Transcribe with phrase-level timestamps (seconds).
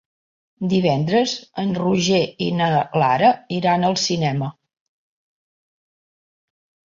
[0.69, 2.69] Divendres en Roger i na
[3.03, 4.49] Lara iran al cinema.